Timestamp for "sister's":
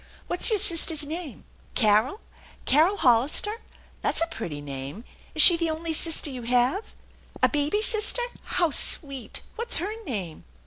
0.57-1.05